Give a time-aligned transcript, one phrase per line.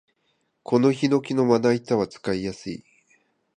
[0.63, 2.83] このヒノキのまな板は使いやすい